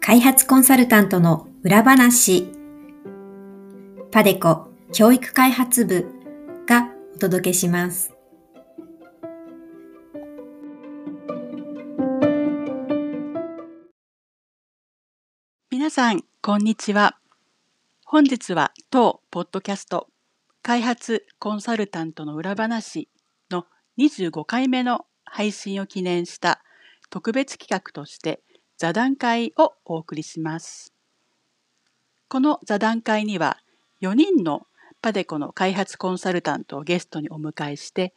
[0.00, 2.50] 開発コンサルタントの裏話
[4.10, 6.06] パデコ教育開発部
[6.66, 8.14] がお届けします。
[15.70, 17.18] 皆さん、こんにちは。
[18.06, 20.08] 本日は当ポッドキャスト
[20.62, 23.08] 開発コンサルタントの裏話
[23.50, 23.66] の
[23.98, 26.62] 25回目の配信を記念した
[27.10, 28.42] 特別企画として
[28.78, 30.94] 座談会をお送りします。
[32.28, 33.58] この座談会には
[34.02, 34.66] 4人の
[35.02, 38.14] パデコの開発コンサルタントをゲストにお迎えして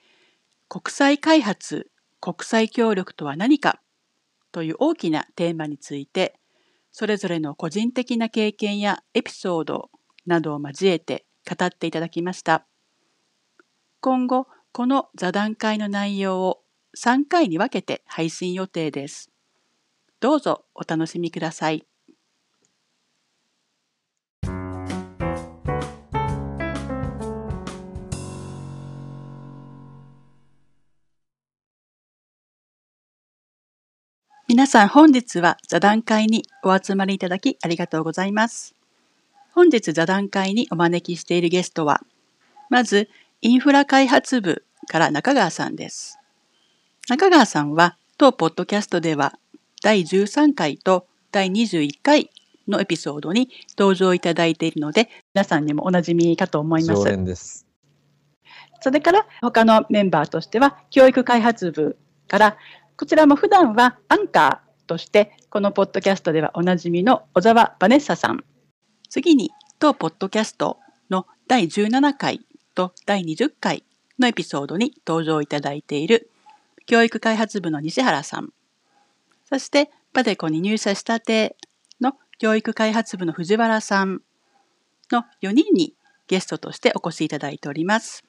[0.70, 1.90] 国際開発
[2.22, 3.82] 国際協力とは何か
[4.52, 6.36] という大きなテーマについて
[6.92, 9.90] それぞれの個人的な経験やエピソード
[10.28, 12.66] などを交えて語っていただきました。
[14.02, 16.62] 今後この座談会の内容を
[16.98, 19.32] 3回に分けて配信予定です。
[20.20, 21.86] どうぞお楽しみください。
[34.48, 38.76] 皆さん本日は座談会にお集まりいただきありがとうございます。
[39.56, 42.02] 本日座談会にお招きしているゲストは、
[42.70, 43.10] まず
[43.42, 46.20] インフラ開発部から中川さんです。
[47.08, 49.40] 中川さんは当ポッドキャストでは
[49.82, 52.30] 第13回と第21回
[52.68, 57.00] のエピソードに登場いただいているので、皆さんにもおなじみかと思います。
[57.02, 57.66] 常連です。
[58.82, 61.98] それから他のメンバーとしては、教育開発部
[62.28, 62.58] から、
[62.98, 68.44] こちらも普段はアンカーとして、このポッドキャストではおなじみの小沢バネッサさん。
[69.16, 70.78] 次に、当ポッドキャスト
[71.10, 72.42] の第17回
[72.74, 73.86] と第20回
[74.20, 76.30] のエピソードに登場いただいている
[76.86, 78.52] 教育開発部の西原さん。
[79.50, 81.56] そして、パデコに入社したて
[82.02, 84.22] の教育開発部の藤原さん
[85.14, 85.94] の4人に
[86.28, 88.26] ゲストとしてお越しいただいております。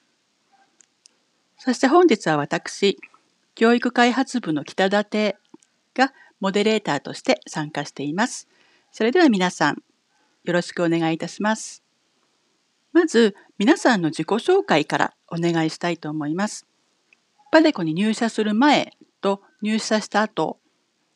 [1.57, 2.97] そして本日は私、
[3.55, 5.35] 教育開発部の北舘
[5.93, 8.47] がモデレーターとして参加しています。
[8.93, 9.83] それでは皆さん、
[10.47, 11.83] よろしくお願いいたします。
[12.93, 16.65] まず、皆さんの自己紹介からお願いしたいと思います。
[17.51, 20.59] パデコに入社する前と入社した後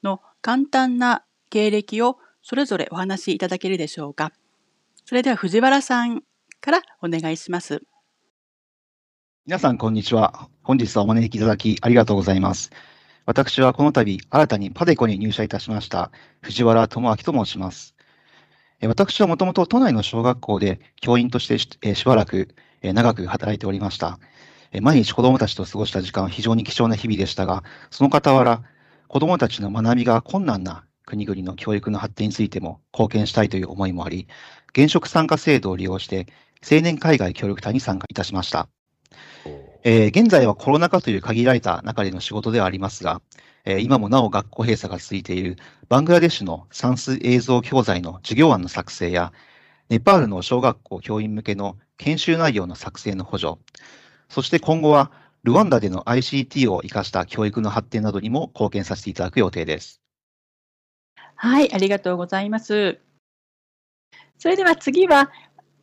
[0.04, 4.34] の簡単な経歴をそれぞれお話しいただけるでしょうか。
[5.06, 6.24] それでは藤原さん
[6.60, 7.82] からお願いします。
[9.46, 10.50] 皆さん、こんにちは。
[10.62, 12.70] 本日はお招きいただきありがとうございます。
[13.26, 17.96] 私はこの度、新たにパデコに入社いたしました、藤原智明と申します。
[18.88, 24.20] 私はもともと都内の小学校で教員としてしばらく長く働いておりました。
[24.82, 28.64] 毎日子供たちと過ごした時間は非常に貴重な日々でしたが、その傍ら、
[29.08, 34.28] 子どもたちの学びが困難な国々の教育の発展についても貢献したいという思いもあり、
[34.70, 36.28] 現職参加制度を利用して、
[36.64, 38.70] 青年海外協力隊に参加いたしました。
[39.84, 43.22] えー、現在はコロナ禍という限られた中での仕事ではありますが、
[43.66, 45.58] え、今もなお学校閉鎖が続いている
[45.90, 49.34] バングラデシュの算数映像教材の授業案の作成や、
[49.90, 53.56] ネパールの小学校教員向けの研修内容の作成の補助、
[54.30, 55.12] そして今後は
[55.44, 60.02] ルワンダでの ICT を生かした教育の発展などにも貢献させていただく予定です。
[61.36, 63.00] はい、ありがとうございます。
[64.38, 65.32] それでは次は、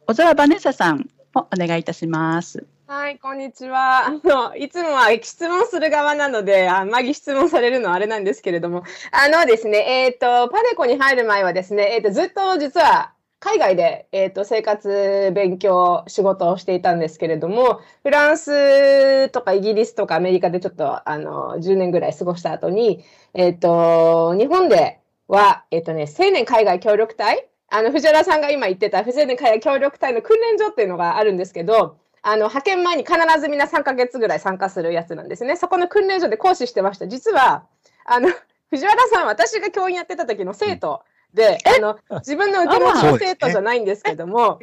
[0.06, 2.66] 小沢バネサさんをお願いいたします。
[2.90, 4.06] はい、こんにちは。
[4.06, 8.82] あの、いつもは質問する側なので、あんまり質問されるのはあれなんですけれども、
[9.12, 35.56] あのですね、えっ、ー、と、パデコに入る前はですね、えっ、ー、と、ずっと実は海外で、えーと、生活、勉強、仕事をしていたんですけれども、フランスとかイギリスとかアメリカでちょっとあの10年ぐらい過ごした後に、えっ、と、日本では、えっ、とね、青年海外協力隊、あの、藤原さんが今言ってた、青年海外協力隊の訓練所っていうのがあるんですけど、あの、派遣前に必ずみんな3ヶ月ぐらい参加するやつなんですね。
[35.56, 37.08] そこの訓練所で講師してました。
[37.08, 37.64] 実は、
[38.04, 38.28] あの、
[38.70, 41.02] 藤原さん、私が教員やってた時の生徒、
[41.38, 44.58] で、あの、自分の受け持ちの生徒じゃないんですけども、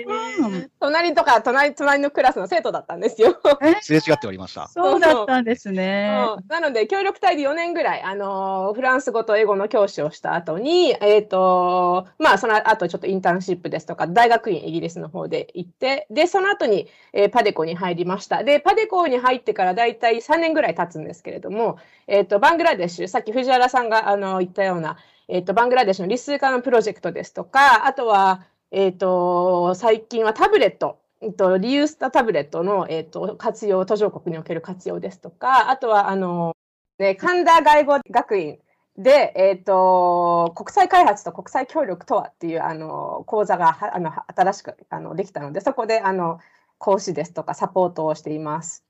[0.81, 3.39] 隣とか、隣、隣のクラスの生徒だったんですよ。
[3.81, 4.67] すれ違っておりました。
[4.67, 6.13] そうだったんですね。
[6.49, 18.43] なので、協力隊で4年ぐらい、あの、フランス語と英語の教師をした後に、えっ、ー、と、まあ、その後ちょっとインターンシップですとか、大学院イギリスの方で行って、で、その後に、えー、パデコに入りました。
[18.43, 36.55] で、パデコに入ってからだいたい3年ぐらい経つんですけれども、えっ、ー、と、バングラデシュ、さっき藤原さんが、あの、言ったような、えっ、ー、と、バングラデシュの理数化のプロジェクトですとか、あとは、えっ、ー、と、最近はタブレットえっと、リユースタタブレットの、えっと、活用、途上国における活用ですとか、あとは、あの、
[36.99, 38.59] ね、神田外語学院
[38.97, 46.39] で、えっ、と、国際開発と国際協力とはっていう、あの、講座が、あの、新しく、あの、できたので、そこで、あの、
[46.77, 48.83] 講師ですとか、サポートをしています。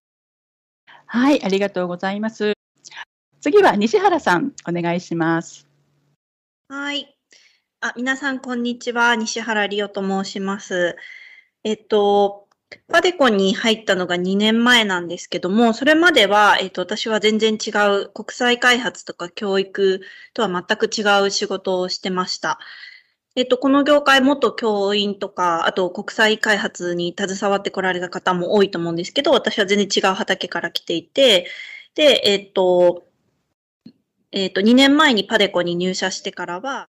[1.05, 2.53] はい、ありがとうございます。
[3.39, 5.64] 次は西原さん、お願いします。
[6.67, 7.15] はい。
[7.81, 9.15] あ、皆さん、こんにちは。
[9.15, 10.95] 西原理央と申します。
[11.63, 12.47] えっと、
[12.87, 17.69] パデコに入ったのが2年前なんですけども、それまでは、えっと、私は全然違
[18.03, 20.01] う国際開発とか教育
[20.33, 22.59] とは全く違う仕事をしてました。
[23.35, 31.47] えっと、この業界、元教員とか、あと国際開発に携わってこられた方も多いと思うんですけど、私は全然違う畑から来ていて、
[31.95, 33.05] で、えっと、
[34.31, 36.89] えっと、2年前にパデコに入社してからは、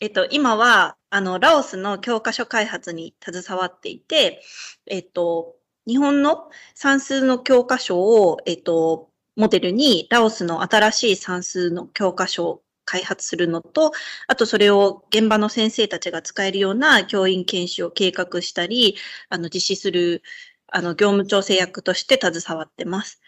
[0.00, 4.42] えっと、今は、あの、ラオスの教科書開発に携わっていて、
[4.86, 5.56] えっと、
[5.86, 13.92] 日本の算数の教科書を、えっと、モデルに、ラオスの新しい算数の教科書を開発するのと、
[14.26, 18.96] あとそれを現場の先生たちが使えるような教員研修を計画したり、
[19.28, 20.22] あの、実施する、
[20.68, 23.19] あの、業務調整役として携わってます。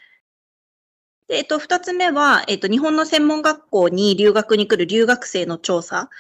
[1.33, 6.11] で、えっと、二つ目は、えっと、日本の専門学校に留学に来る留学生の調査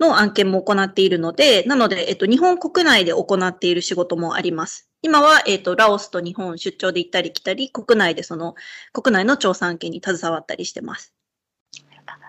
[0.00, 4.90] の案件も行っているので、なので、えっと、日本国内で行っている仕事もあります。
[5.02, 8.56] 今は、えっと、ラオスと日本出張で行ったり来たり、国内でその、
[8.92, 11.14] 国内の調査案件に携わったりしてます。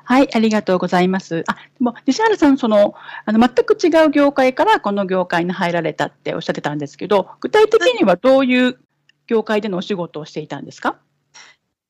[0.03, 1.43] はい、ありがとうございます。
[1.47, 2.93] あ、でも、西原さん、その、
[3.25, 8.77] あの、全く違う業界からこの業界に入られたっておっしゃってたんですけど、具体的にはどういう
[9.25, 10.99] 業界でのお仕事をしていたんですか、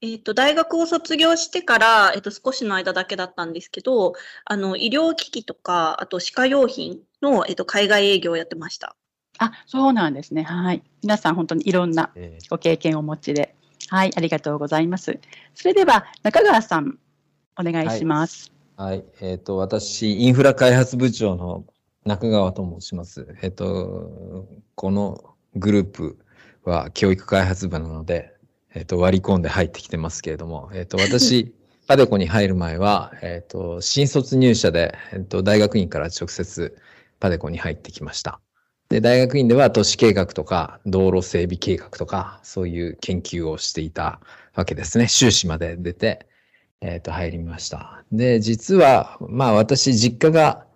[0.01, 4.13] えっ、と、大学を卒業してから、えっ、と、少しの間だけだったんですけど、
[4.45, 8.95] あの、医療機器とか、あと歯科用品の、えっ、と、海外営業をやってました。
[9.39, 10.44] あ、そうなんですね。
[10.44, 10.83] はい。
[11.01, 12.11] 皆さん本当にいろんな
[12.49, 13.55] ご経験をお持ちで。
[13.89, 15.19] はい、ありがとうございます。
[15.55, 16.99] それでは、中川さん、
[17.59, 18.51] お願いします。
[18.75, 18.97] はい。
[18.97, 21.65] はい、えっ、ー、と、私、インフラ開発部長の
[22.05, 23.27] 中川と申します。
[23.41, 26.19] えっ、ー、と、このグループ
[26.63, 28.36] は教育開発部なので、
[28.77, 31.51] えっ、と、割り込んで入ってきてますけれども、えっ、と、私、
[31.88, 36.77] パデコに入る前は、えっ、と、新卒入社で、えっ、と、大学院から直接
[37.19, 38.39] パデコに入ってきました。
[38.89, 44.19] で、大学院では都市計画とか道路整備計画とか、そういう研究をしていた
[44.53, 45.07] わけですね。
[45.07, 46.27] 修士まで出て、
[46.81, 48.03] えっ、と、入りました。
[48.12, 50.68] で、実は、まあ私、実家が、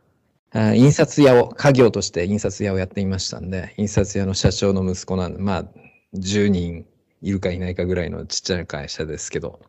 [0.54, 5.66] 印刷屋を、家業として印刷屋をやっていましたんで、印刷屋の社長の息子なんで、まあ、
[6.16, 6.86] 10人
[7.22, 9.60] いるかいないかぐらいのちっちゃい会社ですけど、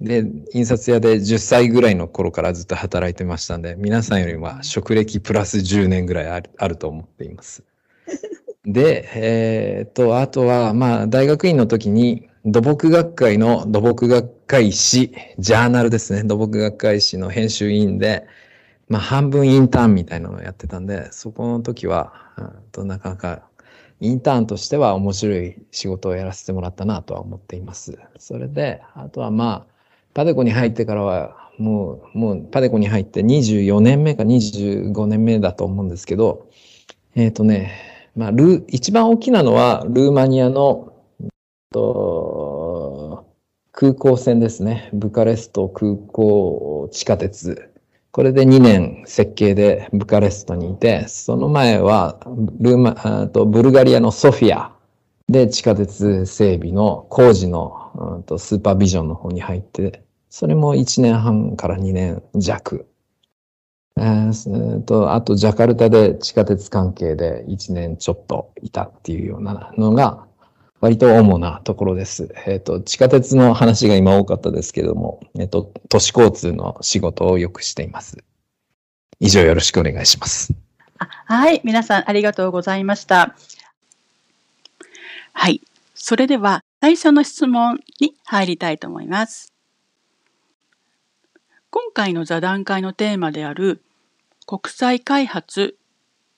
[0.00, 7.64] で、印刷屋で10歳ぐらいの頃からずっと働いてましたんで、皆さんよりは職歴プラス10年ぐらいあるあると思っています。
[8.66, 16.22] で、えー、っと、あとは、まあ、大学院の時に、土木学会の土木学会誌、ジャーナルですね。
[16.22, 18.26] 土木学会誌の編集委員で、
[18.88, 22.12] まあ、半分インターンみたいなのをやってたんで、そこの時は、
[22.70, 23.48] となかなか
[24.00, 27.98] インターンとしては面白い仕事をやらせてもらったなとは思っています。
[28.18, 29.72] それで、あとはまあ、
[30.12, 36.48] パデコに入ってからは、もう、もうパデコに入って24年目か25年目だと思うんですけど、
[37.14, 37.72] えっ、ー、とね、
[38.14, 40.92] まあ、ル一番大きなのはルーマニアの、
[41.70, 43.26] と
[43.72, 44.88] 空港線ですね。
[44.92, 47.70] ブカレスト空港地下鉄
[48.16, 52.18] これで2年設計でブカレストにいて、その前は
[52.60, 54.74] ルーマとブルガリアのソフィア
[55.28, 62.88] で地下鉄整備の工事のとスーパービジョンの方に入って、それも1年半から2年弱。
[63.98, 70.24] えー、とあと、ジャカルタで地下鉄関係で1年ちょっといたっていうようなのが、
[70.80, 72.34] 割と主なところです。
[72.46, 78.18] えっ、ー、と、地下鉄の話が今多かったですけども、えっ、ー、と、都市交通の仕事をよくしています。
[79.18, 80.52] 以上よろしくお願いします。
[80.98, 83.34] あはい、皆さんありがとうございました。
[85.32, 85.62] はい、
[85.94, 89.52] それでは最初の質問に入りたいと思います。
[91.70, 93.82] 今回の座談会のテーマである
[94.46, 95.76] 国際開発、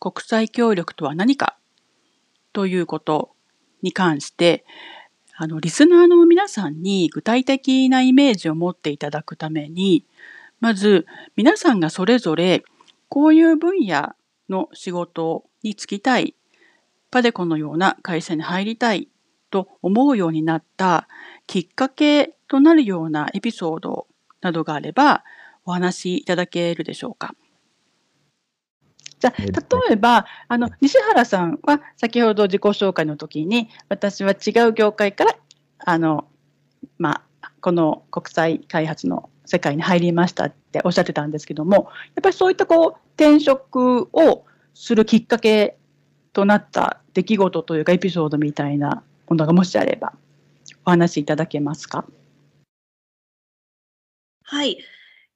[0.01, 1.59] 国際協力とは何か
[2.53, 3.31] ということ
[3.83, 4.65] に関して、
[5.37, 10.05] あの、リスナーの皆さんに具体的なイメージを持っていただくために、
[10.61, 11.07] まず
[11.37, 12.65] 皆さんがそれぞれ
[13.09, 14.15] こういう分野
[14.49, 16.35] の仕事に就きたい、
[17.11, 19.09] パデコのような会社に入りたい
[19.51, 21.09] と思うようになった
[21.47, 24.07] きっかけとなるようなエピソード
[24.41, 25.25] などがあれば
[25.65, 27.35] お話しいただけるでしょうか。
[29.19, 35.37] じゃあ、例えば、あの、西原さんは先ほど自己紹介の時に、私は違う業界から、
[35.79, 36.29] あの、
[36.99, 44.45] まあ、この国際開発の世界に入りましたっておっしゃってたんですけども、やっぱりそういったこう、転職を
[44.75, 45.77] するきっかけ
[46.33, 50.13] となった出来事というかエピソードみたいなものがもしあれば
[50.85, 52.05] お話しいただけますか？
[54.45, 54.79] はい。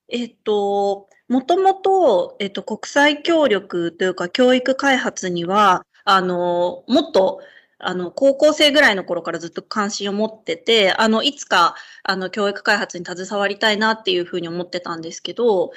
[0.08, 7.40] えっと、もともと、えっと、国際協力というか教育開発には、あの、もっと、
[7.78, 15.72] あの、高校生ぐらいの頃からずっと関心を持ってて、あの、いつか、あの、教育開発に携わりたいなっていうふうに思ってたんですけど、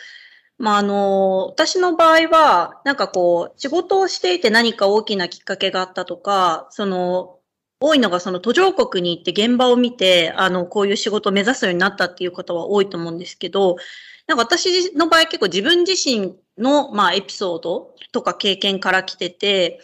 [0.57, 7.39] まあ、あの、私の場合は、なんかこう、仕事をしていて何か大きなきっかけがあったとか、その、
[7.79, 13.77] 多いのがその途上国に行って現場を見て、あの、こういう仕事を目指すようになったっていう方は多いと思うんですけど、
[14.27, 19.79] なんか私の場合結構自分自身の、まあ、エピソードとか経験から来てて、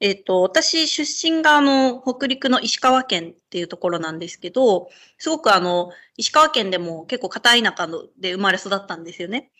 [0.00, 7.88] えっ、と、私出身があの、北陸の石川県っていうところなんですけど、すごくあの、石川県でも結構片田舎
[8.18, 9.50] で生まれ育ったんですよね。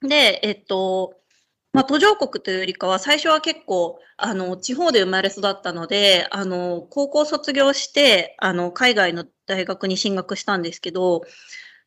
[0.00, 1.18] で、えっと、
[1.72, 11.24] まあ、途上国というよりかは、最初は結構、あの、地方で生まれ育ったので、あの、高校卒業して、あの、海外の大学に進学したんですけど、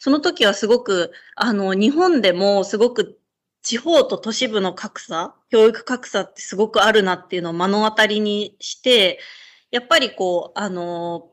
[0.04, 3.20] その時はすごく、あの、日本でもすごく
[3.62, 9.20] 地方と都市部の格差、教育格差ってすごくあるなっていうのを目の当たりにして、
[9.70, 11.30] やっぱりこう、あの、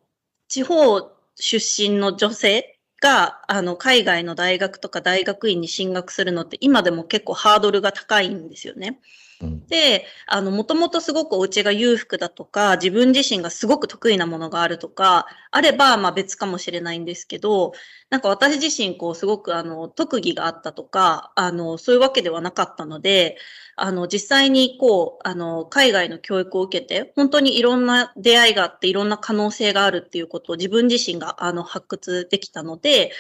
[0.49, 1.01] 地方
[1.37, 9.01] 出身の女性が、あの、海外の大学とか大学院に進学するのって今でも結構ハードルが高いんですよね。
[9.41, 17.73] で、あの、もともとすごくお家が裕福だとか、自分自身がすごく得意なものがあるとか、あれば、まあ別かもしれないんですけど、
[18.11, 23.37] なんか私自身、こう、すごくあの、特技があったとか、あの、そういうわけではなかったので、
[23.77, 33.13] あの、実際にこう、あの、海外の教育を受けて、本当にいろんな出会いがあって、いろんな可能性があるっていうことを自分自身が、あの、発掘できたので、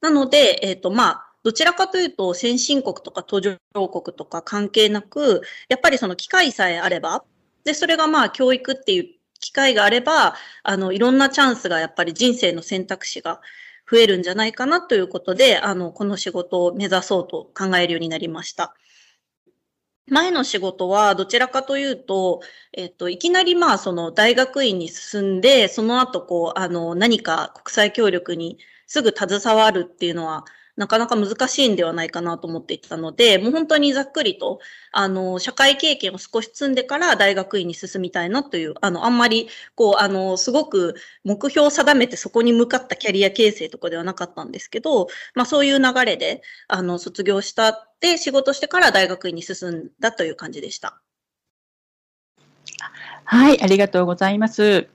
[0.00, 7.24] なので、えっ、ー、と、まあ、どちらかというと、先進国とか途上国とか関係なく、やっぱりその機会さえあれば、
[7.64, 9.04] で、それがまあ教育っていう
[9.40, 13.42] 機会があれば、あの、いろんなチャンスがやっぱり人生の選択肢が
[13.90, 18.74] 増えるんじゃないかなということで、あの、この仕事を目指そうと考えるようになりました。
[20.08, 22.40] 前の仕事はどちらかというと、
[22.72, 34.58] えっと、いきなりまあその大学院に進んで、その後こう、あの、何か国際協力にすぐ携わるっていうのは、なかなか難しいんではないかなと思っていたので、もう本当にざっくりと、
[34.90, 51.00] あの、社会経験を少し積んでから大学院に進みたいなという、あの、あんまり、こう、あの、すごく目標を定めてそこに向かったキャリア形成とかではなかったんですけど、まあそういう流れで、あの、卒業したって仕事してから大学院に進んだという感じでした。
[53.24, 54.88] はい、ありがとうございます。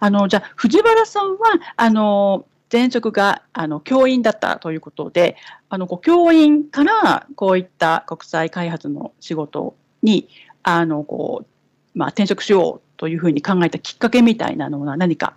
[0.00, 5.36] あの、じゃあ、藤原さんは、あの、前職があの教員だったということで、
[5.68, 10.28] あの教員からこういった国際開発の仕事に
[10.64, 15.36] あのこう、まあ、転職しようというふうに考えたきっかけみたいなのは何か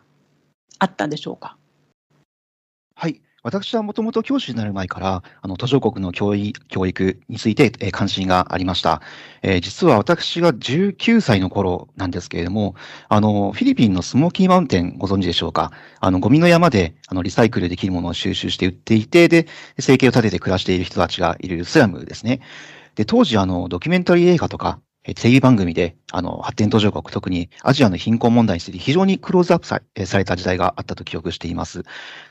[0.80, 1.58] あったんでしょうか？
[2.96, 3.22] はい。
[3.48, 9.02] 私はもともと教師になる前から、あの途上国の教育教育について、え関心がありました、
[9.42, 12.76] えー、実は私が19歳の頃なんですけれども、
[13.08, 15.72] あのフィリピンのスモーキーマウンテンご存知でしょうか？
[16.02, 19.48] あのゴミの山であのリサイクルできるものを収集して売っていて、で、
[19.80, 22.42] 生計を立てて暮らしている人たちがいるスラムですね。
[22.96, 24.82] で、当時あのドキュメンタリー映画とか、
[25.16, 31.84] テレビ番組で、あの、発展途上国、特にアジアの貧困問題について非常にクローズアップされた時代があったと記憶しています。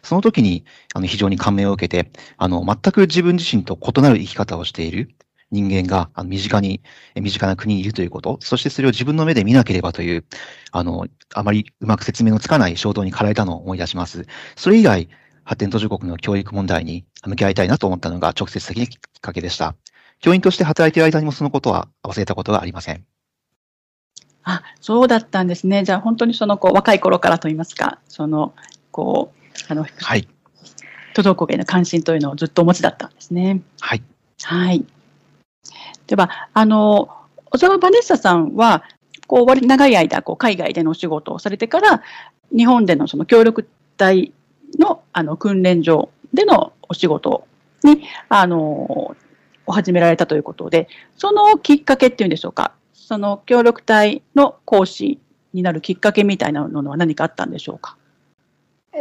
[0.02, 0.64] その時に、
[0.95, 5.11] あの、非常に感銘を受けて、あの、全く自分自身と異なる生き方をしている
[5.50, 6.83] 人間が、あの、身近に、
[7.14, 10.25] 身近な国にいるということ、そしてそれを自分の目で見なければという、
[10.73, 14.26] あの、あまりうまく説明のつかない衝動に駆られたのを思い出します。
[14.56, 15.09] それ以来、
[15.45, 19.76] 発展途上国の教育問題に向き合いたいなと思ったのが直接的なきっかけでした。
[20.20, 23.04] 教員として働いている間にもそのことは忘れたことがありません。
[24.44, 25.85] あ、そうだったんですね。
[25.85, 28.54] じゃあ本当にそのこう若い頃からといいますか、その
[28.92, 30.28] こうあの、はい、
[31.14, 33.62] 途上国への関心というのをずっとお持ちだったんですね。
[33.80, 34.02] はい。
[34.42, 34.85] はい。
[36.06, 37.08] ではあの
[37.46, 38.85] 小沢バネッサさんは
[39.26, 42.02] こう割長い間こう海外でのお仕事をされてから
[42.56, 44.32] 日本でのその協力隊
[44.78, 47.46] のあの訓練場でのお仕事
[47.82, 49.16] にあの
[49.66, 55.20] を始められたということで、そのきっかけっていうんでしょうか、その協力隊の講師
[55.52, 57.96] になるきっかけみたいなのは何かあったんでしょうか。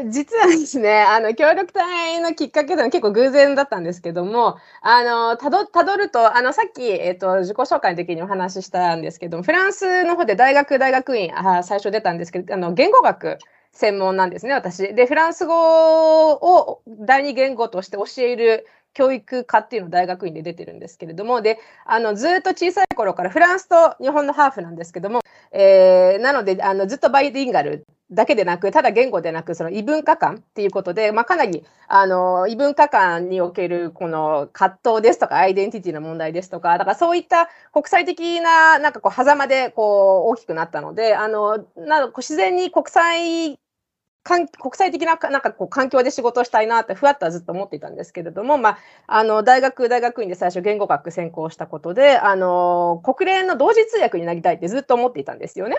[0.10, 13.38] 実はですね、あの、協力隊のきっかけでは結構偶然だったんですけども、あの、たど、たどると、あの、さっき、えっ、と、自己紹介の時にお話ししたんですけども、フランスの方で大学、大学院、あ最初出たんですけど、あの、言語学
[13.72, 14.94] 専門なんですね、私。
[14.94, 25.20] で、フランス語を第二言語として教える教育科っていうのを大学院で出てるんですけれども、で、あの、ずっと小さい頃からフランスと日本のハーフなんですけども、
[25.52, 43.60] えー、なので、あの、ずっとバイリンガルだけでなく、ただ言語でなく、その異文化間っていうことで、まあ、かなり、あの、異文化間における、この葛藤ですとか、アイデンティティの問題ですとか、だからそういった国際的な、なんかこう、狭間で、こう、大きくなったので、あの、な自然に国際
[44.26, 48.78] 国際的ななんかこう環境で仕事をしたいなってふわっとはずっと思っていたんですけれども、まあ、
[49.08, 55.78] あの大学大学院で最初言語学専攻したことであの国連の同時通訳になりたいってずっと思っていたんですよね。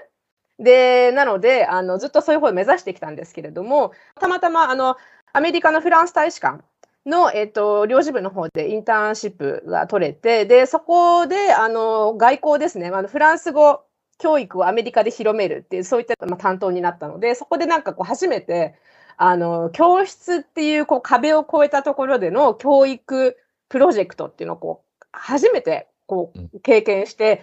[0.59, 4.97] でなのであのずっとそういう方を目指してきたんですけれどもたまたまあの
[5.33, 6.63] アメリカのフランス大使館
[7.05, 13.83] の、えっと、領事部の方でインターンシップが取れてでそこであの外交ですねあのフランス語
[14.19, 18.75] 教育をアメリカで広めるっていう、そういった、まあ、担当になったので、そこでなんかこう初めて、
[19.17, 23.37] あの、教室っていうこう壁を越えたところでの教育
[23.69, 27.43] プロジェクトっていうのをこう、初めてこう経験して、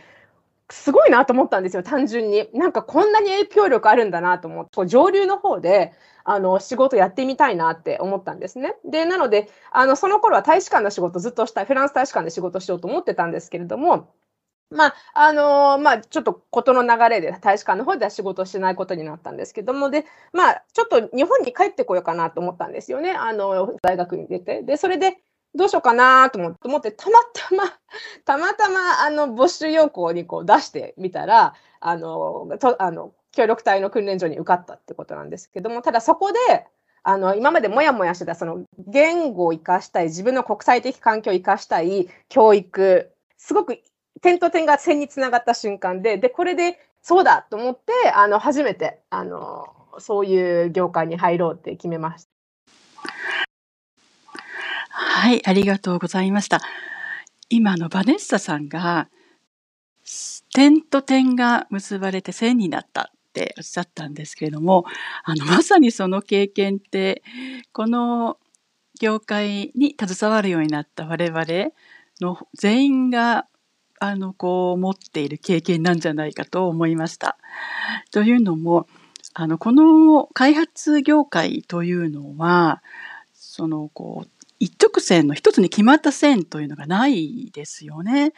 [0.70, 2.50] すごいなと思ったんですよ、単純に。
[2.54, 8.76] なんかこんなに影響力あるんだなと思って、こう上流の方で、あの、仕事やってみたいなって思ったんですね。
[8.86, 14.10] で、なので、あの、その頃は大使館の仕事ずっとしたい、フランス大使館で仕事しようと思ってたんですけれども、
[14.74, 23.12] まあ、あのー、まあ、ちょっと事の流れで大使館の方では仕事しないことになったんですけども、で、まあ、ちょっと日本に帰ってこようかなと思ったんですよね。
[23.12, 24.64] あの、大学に出て。
[24.64, 25.18] で、それで、
[25.56, 27.64] どうしようかなと思って、たまたま、
[28.26, 36.66] たまたま、あの、募集要項にこう出してみたら、あの、とあの協力隊の訓練所に受かったってことなんですけども、ただそこで、
[37.04, 43.78] あの、今までもやもやしてた、その、言語を生かしたい、自分の国際的環境を生かしたい教育、すごく
[44.24, 49.68] 点と点が線につながった瞬間で、で、これでそうだと思って、あの、初めて、あの、
[50.00, 52.32] そういう業界に入ろうって決めました。
[54.90, 56.62] はい、ありがとうございました。
[57.50, 59.10] 今のバネッサさんが、
[60.54, 64.86] 点と点が結ばれて線になったっておっしゃったんですけれども、
[65.26, 67.24] あの、まさにその経験って、
[67.74, 68.38] この
[69.02, 71.46] 業界に携わるようになった我々
[72.22, 73.48] の全員が
[74.00, 77.38] あの、こう、持っている経験なんじゃないかと思いました。
[78.12, 78.88] というのも、
[79.34, 82.84] あの、この開発業界というのは、
[83.34, 84.30] その、こう、
[84.60, 88.34] 一直線の一つに決まった線というのがないですよね。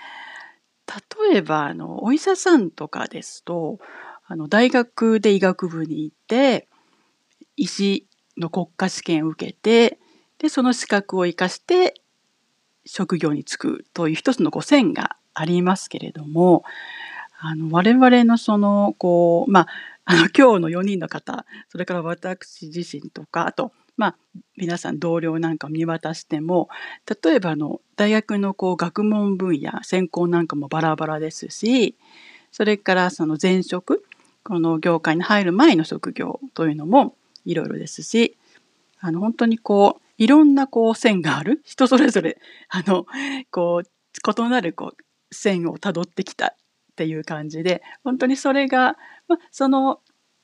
[1.29, 3.79] 例えば、あの、お医者さんとかですと、
[4.27, 6.67] あの、大学で医学部に行って、
[7.57, 9.99] 医師の国家試験を受けて、
[10.39, 11.95] で、その資格を生かして、
[12.85, 16.63] 職業に就くという一つのこう線がありますけれども、
[17.39, 19.67] あの、我々のその、こう、まあ、
[20.05, 24.15] あの、 今日の4人の方、それから私自身とか、あと、まあ、
[24.57, 26.69] 皆さん同僚なんかを見渡しても、
[27.23, 31.95] 例えばあの、大学のこう、学問分野、専攻なんかもバラバラですし、
[32.51, 34.03] それからその前職、
[34.43, 38.37] この業界に入る前の職業というのもいろいろですし、
[38.99, 41.61] あの、本当にこう、いろんなこう線がある。
[41.65, 42.37] 人それぞれ、
[42.69, 43.05] あの、
[43.51, 45.04] こう、異なるこう
[45.35, 46.55] 線をたどってきたっ
[46.95, 48.95] ていう感じで本当にそれが、
[49.27, 49.99] ま、その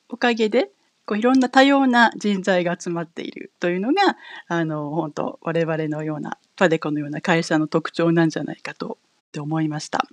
[0.10, 0.71] おかげで
[1.06, 8.97] こういろんな多様な人材が集まっているというのがあの本当我々のようなパデコのような会社の特徴なんじゃないかと
[9.38, 10.06] 思いました。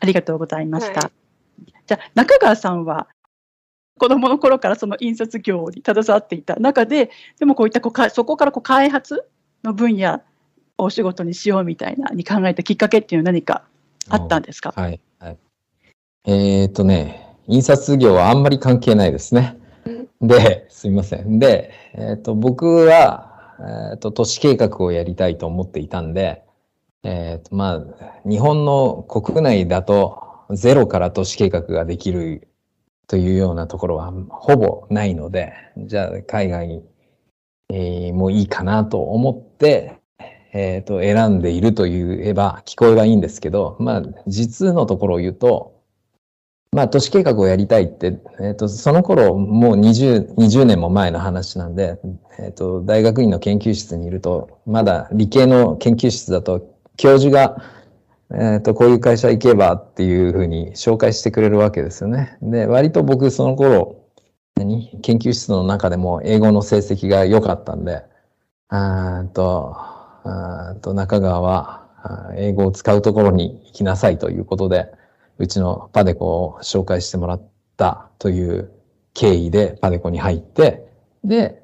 [0.00, 1.00] ありがとうございました。
[1.00, 3.08] はい、じゃあ中川さんは
[3.98, 9.24] 子供の頃からその印刷業に携わっていた中ででもこういったこうそこからこう開発
[9.62, 10.22] の分野
[10.78, 13.64] お仕事にしようみたいなに考えたきっかけっていうのは何か
[14.08, 14.72] あったんですか？
[14.76, 15.38] はい、はい。
[16.26, 19.58] えっ、とね、印刷業はあんまり関係ないですね。
[20.20, 21.38] で、すみません。
[21.38, 26.42] で、えっ、ー、と、僕は、えっ、ー、と、都市計画をやりたいと思っていたんで、
[27.02, 32.48] えっ、ー、と、まあ、日本の国内だと、ゼロから都市計画ができる
[33.06, 36.84] というようなところはほぼないので、じゃあ海外に、
[37.70, 39.98] えー、もういいかなと思って、
[40.54, 45.74] えっ、ー、と、選んでいると言えば聞こえがいいんですけど、まあ、実のところを言うと、
[46.72, 52.00] まあ、都市計画をやりたいって、えっ、ー、と、その頃、もう20、20年も前の話なんで、
[52.38, 57.62] えっ、ー、と、大学院の研究室にいると、まだ理系の研究室だと、教授が、
[58.32, 62.38] えっ、と、こういう会社行けばっていうふうに紹介してくれるわけですよね。
[62.42, 63.96] で、割と僕、その頃、
[64.56, 64.98] 何？
[65.02, 68.04] 研究室の中でも英語の成績が良かったんで、
[68.68, 69.93] あーと、
[70.24, 71.84] あと中川は
[72.36, 74.92] 英語を使うところに行きなさいということで、
[75.38, 77.42] うちのパデコを紹介してもらっ
[77.76, 78.70] たという
[79.14, 80.86] 経緯でパデコに入って、
[81.24, 81.62] で、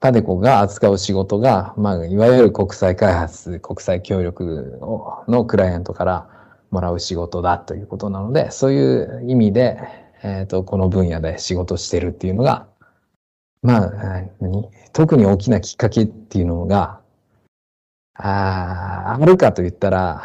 [0.00, 4.80] パデコが扱う仕事が、まあ、いわゆる国際開発、国際協力
[5.28, 6.28] のクライアントから
[6.70, 9.78] もらう仕事だということなので、そういう意味で、
[10.24, 12.66] えっ、と、この分野で仕事してるっていうのが、
[13.62, 13.90] まあ、
[14.92, 17.01] 特に大きなきっかけっていうのが、
[18.14, 20.22] あーあるかと言ったら、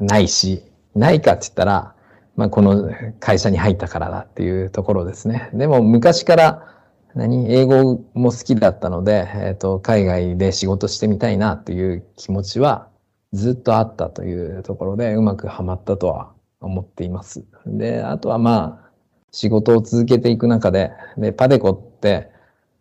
[0.00, 0.62] ないし、
[0.94, 1.94] ないかって言ったら、
[2.36, 5.50] まあ、この会社に入ったからだっていうところですね。
[5.54, 6.72] でも、昔から、
[7.14, 12.88] 何英語も好きだったので、えっ、と、海外で仕事してみたいなっていう気持ちは
[13.32, 17.42] ずっとあったというところで、うまくはまったとは思っています。
[17.64, 18.90] で、あとはまあ、
[19.32, 22.30] 仕事を続けていく中で、で、パデコって、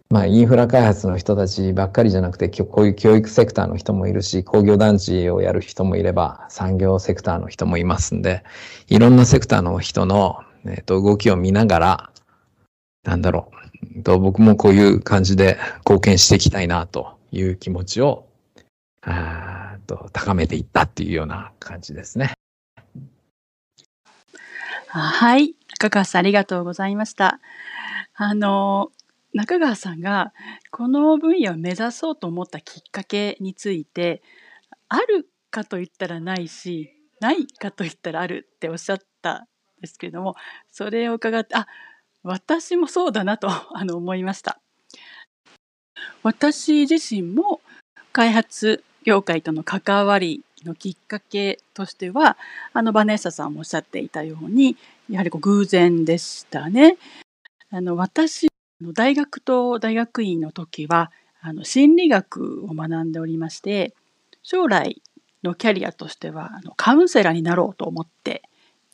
[0.09, 8.43] まあ、インフラ開発の人たちばっかりじゃなくて、こういう教育セクターの人もいるし、工業団地をやる人もいれば、産業セクターの人もいますんで、
[8.87, 12.09] いろんなセクターの人の、えっ、と、動きを見ながら、
[13.03, 13.51] なんだろ
[13.97, 18.27] う、と僕もこういう感じで貢献していきたいなという気持ちを、
[19.01, 22.33] あーと高めていったっていうような感じですね。
[24.87, 25.55] はい。
[25.71, 27.39] 中川さん、ありがとうございました。
[28.15, 28.91] あの、
[29.35, 30.31] 中川さんが
[30.71, 34.23] この分野を目指そうと思ったきっかけについて、
[34.87, 39.47] あるかと言ったらないし、ないかと言ったらあるっておっしゃったん
[39.81, 40.35] ですけれども、
[40.71, 41.67] それを伺って、あ、
[42.23, 44.61] 私もそうだなと あの思いました。
[46.23, 47.59] 私自身も
[48.13, 52.37] 開発業界との関わりのきっかけとしては、
[52.71, 54.77] あのバネッサさんもおっしゃっていたように、
[55.09, 56.97] やはりこう偶然でしたね。
[57.69, 58.47] あの私、
[58.81, 61.11] 大学と大学院の時は、
[61.41, 63.93] あの心理学を学んでおりまして、
[64.43, 65.01] 将来
[65.43, 68.43] のキャリアとしては、あのカウンセラーになろうと思って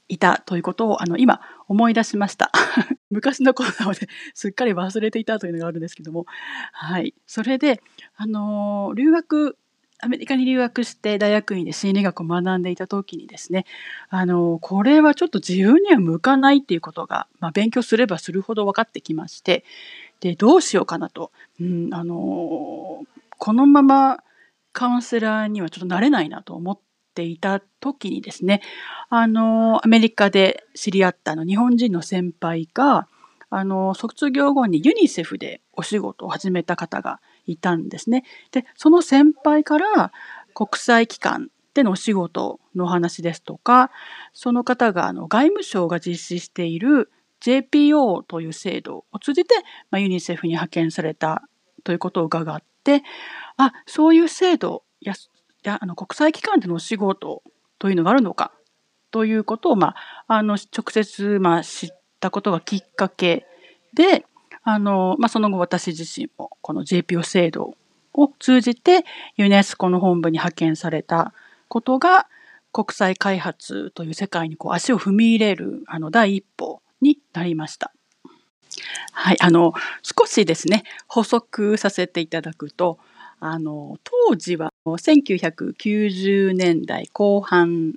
[0.07, 2.51] いたということを、あの今思い出しました。
[3.09, 6.25] 昔のことなのですっかり忘れていたというのがあるんですけども、
[6.73, 7.15] はい。
[7.25, 7.81] それで、
[8.15, 9.57] あの、留学、
[10.01, 13.65] アメリカに留学して大学院で心理学を学んでいた時にですね、
[14.09, 19.63] あの、これはちょっと自分には向かないっていうことが、まあ、勉強すればするほど分かってきまして、
[20.19, 21.31] で、どうしようかなと。
[21.59, 23.03] うん、あの、
[23.37, 24.23] このまま
[24.73, 26.79] カウンセラーにはちょっとなれないなと思っ
[27.13, 28.61] ていた時にですね、
[29.09, 33.07] あの、アメリカで知り合ったの日本人の先輩が、
[33.49, 37.19] あの、卒業後にユニセフでお仕事を始めた方が
[37.51, 38.23] いたんですね。
[38.51, 40.11] で、その先輩から
[40.53, 43.91] 国際機関でのお仕事のお話ですとか、
[44.33, 47.11] その方があの外務省が実施している
[47.41, 49.55] JPO という制度を通じて、
[49.89, 51.43] まあ、ユニセフに派遣された
[51.83, 53.03] ということを伺って、
[53.57, 55.13] あ、そういう制度や、
[55.63, 57.43] やあの国際機関でのお仕事
[57.79, 58.51] というのがあるのか
[59.09, 59.95] ということを、ま
[60.27, 63.45] あ、あの直接、まあ、知ったことがきっかけ
[63.93, 64.25] で、
[64.63, 67.75] あの、まあ、その後私自身もこの JPO 制度
[68.13, 69.05] を通じて
[69.37, 71.33] ユネスコの本部に派遣された
[71.67, 72.27] ことが
[72.73, 77.91] 国際開発という世界にこう足を踏み入れるあの第一歩になりました。
[79.11, 82.99] はい、あの少しですね補足させていただくと
[83.39, 83.97] あの
[84.29, 87.95] 当時は1990年代後半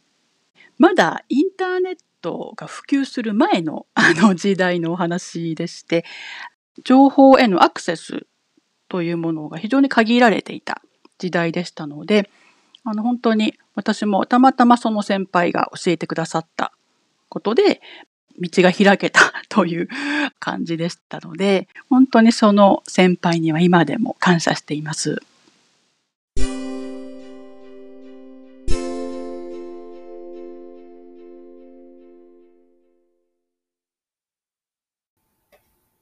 [0.78, 6.04] まだインターネットが普及する前のあの時代のお話でして
[6.82, 8.26] 情報へのアクセス
[8.88, 10.82] というものが非常に限られていた
[11.18, 12.30] 時代でしたので
[12.84, 16.72] あの本当に私もたまたまその先輩が教えてくださった
[17.28, 17.80] ことで
[18.38, 19.88] 道が開けたという
[20.40, 25.22] 感じでしたので本当にその先輩には今でも感謝しています。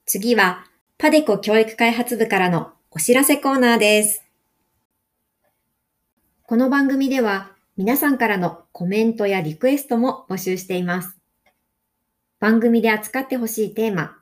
[0.04, 0.66] 次は、
[0.98, 4.24] パデコ教育開発部からのお知らせコーナーです。
[6.42, 11.16] この番組では、皆さんからのコメントやリクエストも募集しています。
[12.40, 14.18] 番組で扱ってほしいテーマ、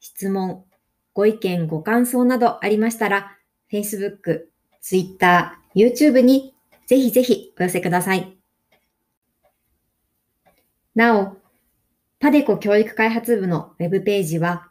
[0.00, 0.64] 質問、
[1.12, 3.36] ご意見、ご感想などありましたら、
[3.70, 4.46] Facebook、
[4.80, 6.54] Twitter、YouTube に
[6.86, 8.34] ぜひぜひお寄せください。
[10.94, 11.36] なお、
[12.18, 14.67] パデコ教育開発部のウェブページは、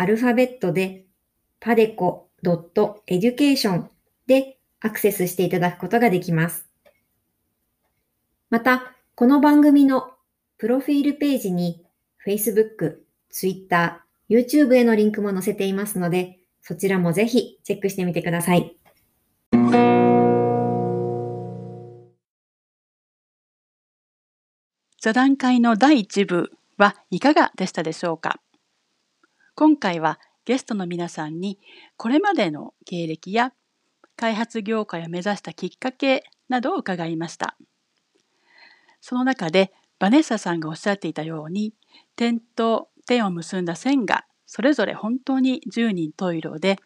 [0.00, 1.06] アルファベットで
[1.60, 3.86] padeco.education
[4.28, 6.68] でアクセスしていただくことができます。
[8.48, 10.12] また、この番組の
[10.56, 11.84] プロフィールページに
[12.24, 18.76] Facebook、Twitter、YouTube へのリンクも載せていますので、そちらもぜひチェックしてみてください。
[25.00, 28.38] 座談会の第1部はいかがでしたでしょうか？
[29.58, 31.58] 今回はゲストの皆さんに
[31.96, 33.52] これまでの経歴や
[34.14, 37.56] 開発業界を目指したきっかけなどを伺いました。
[39.00, 41.74] その中でバネッサさんがおっしゃっていたように
[42.14, 46.78] 点と点を結んだ線がそれぞれ本当に十人十色で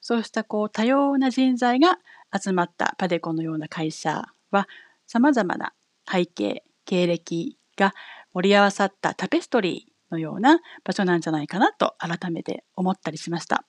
[0.00, 1.98] そうしたこう多様な人材が
[2.34, 4.68] 集まったパデコのような会社は
[5.06, 5.74] さまざまな
[6.10, 7.92] 背景経歴が
[8.32, 13.66] 盛り合わさったタペストリーのような場所なんじゃないかなと改めて思ったりしました。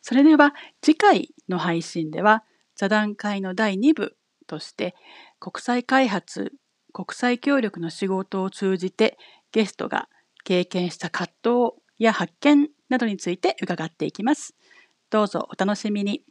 [0.00, 2.44] それでは次回の配信では
[2.76, 4.16] 座談会の第2部
[4.46, 4.94] として
[5.38, 6.52] 国際開発
[6.92, 9.16] 国際協力の仕事を通じて
[9.50, 10.08] ゲストが
[10.44, 14.54] 経験した葛藤や発見などについて伺っていきます。
[15.10, 16.24] どうぞお楽しみに。